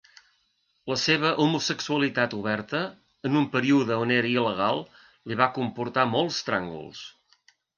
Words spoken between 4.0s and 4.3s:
on